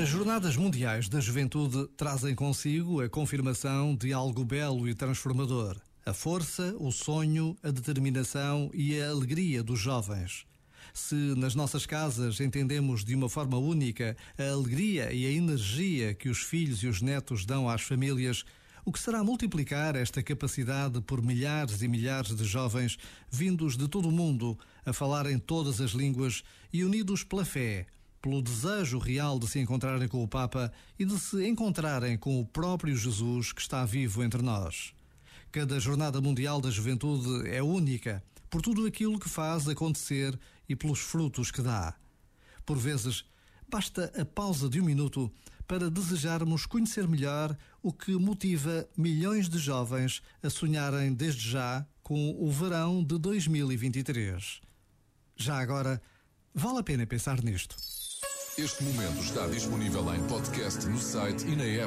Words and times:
As 0.00 0.08
Jornadas 0.08 0.56
Mundiais 0.56 1.08
da 1.08 1.18
Juventude 1.18 1.88
trazem 1.96 2.32
consigo 2.32 3.00
a 3.00 3.08
confirmação 3.08 3.96
de 3.96 4.12
algo 4.12 4.44
belo 4.44 4.88
e 4.88 4.94
transformador: 4.94 5.76
a 6.06 6.12
força, 6.12 6.72
o 6.78 6.92
sonho, 6.92 7.56
a 7.64 7.70
determinação 7.70 8.70
e 8.72 9.00
a 9.00 9.10
alegria 9.10 9.60
dos 9.60 9.80
jovens. 9.80 10.46
Se 10.94 11.14
nas 11.14 11.54
nossas 11.54 11.84
casas 11.84 12.38
entendemos 12.38 13.04
de 13.04 13.14
uma 13.14 13.28
forma 13.28 13.58
única 13.58 14.16
a 14.38 14.48
alegria 14.48 15.12
e 15.12 15.26
a 15.26 15.30
energia 15.30 16.14
que 16.14 16.28
os 16.28 16.38
filhos 16.38 16.82
e 16.84 16.86
os 16.86 17.02
netos 17.02 17.44
dão 17.44 17.68
às 17.68 17.82
famílias, 17.82 18.44
o 18.88 18.92
que 18.92 18.98
será 18.98 19.22
multiplicar 19.22 19.94
esta 19.94 20.22
capacidade 20.22 21.02
por 21.02 21.20
milhares 21.20 21.82
e 21.82 21.88
milhares 21.88 22.34
de 22.34 22.42
jovens 22.46 22.96
vindos 23.30 23.76
de 23.76 23.86
todo 23.86 24.08
o 24.08 24.10
mundo 24.10 24.58
a 24.82 24.94
falarem 24.94 25.38
todas 25.38 25.78
as 25.78 25.90
línguas 25.90 26.42
e 26.72 26.82
unidos 26.82 27.22
pela 27.22 27.44
fé, 27.44 27.86
pelo 28.22 28.40
desejo 28.40 28.96
real 28.96 29.38
de 29.38 29.46
se 29.46 29.58
encontrarem 29.58 30.08
com 30.08 30.24
o 30.24 30.26
Papa 30.26 30.72
e 30.98 31.04
de 31.04 31.20
se 31.20 31.46
encontrarem 31.46 32.16
com 32.16 32.40
o 32.40 32.46
próprio 32.46 32.96
Jesus 32.96 33.52
que 33.52 33.60
está 33.60 33.84
vivo 33.84 34.24
entre 34.24 34.40
nós. 34.40 34.94
Cada 35.52 35.78
Jornada 35.78 36.18
Mundial 36.18 36.58
da 36.58 36.70
Juventude 36.70 37.46
é 37.46 37.62
única 37.62 38.24
por 38.48 38.62
tudo 38.62 38.86
aquilo 38.86 39.20
que 39.20 39.28
faz 39.28 39.68
acontecer 39.68 40.34
e 40.66 40.74
pelos 40.74 41.00
frutos 41.00 41.50
que 41.50 41.60
dá. 41.60 41.94
Por 42.64 42.78
vezes, 42.78 43.26
basta 43.68 44.12
a 44.18 44.24
pausa 44.24 44.68
de 44.68 44.80
um 44.80 44.84
minuto 44.84 45.30
para 45.66 45.90
desejarmos 45.90 46.64
conhecer 46.64 47.06
melhor 47.06 47.56
o 47.82 47.92
que 47.92 48.12
motiva 48.12 48.88
milhões 48.96 49.48
de 49.48 49.58
jovens 49.58 50.22
a 50.42 50.48
sonharem 50.48 51.12
desde 51.12 51.50
já 51.50 51.86
com 52.02 52.30
o 52.38 52.50
verão 52.50 53.04
de 53.04 53.18
2023. 53.18 54.62
Já 55.36 55.58
agora, 55.58 56.00
vale 56.54 56.78
a 56.78 56.82
pena 56.82 57.06
pensar 57.06 57.42
nisto. 57.42 57.76
Este 58.56 58.82
momento 58.82 59.20
está 59.20 59.46
disponível 59.46 60.12
em 60.14 60.26
podcast 60.26 60.84
no 60.86 60.98
site 60.98 61.46
e 61.46 61.54
na 61.54 61.64
app. 61.64 61.86